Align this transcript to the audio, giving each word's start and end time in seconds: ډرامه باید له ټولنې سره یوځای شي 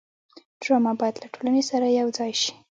ډرامه 0.61 0.93
باید 0.99 1.15
له 1.21 1.27
ټولنې 1.33 1.63
سره 1.69 1.85
یوځای 1.99 2.31
شي 2.41 2.51